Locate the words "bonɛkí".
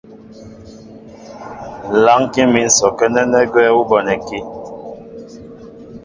3.89-4.39